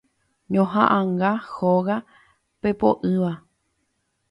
Ñohaʼãnga 0.53 1.29
Hóga 1.53 1.97
Pepoʼỹva. 2.61 3.31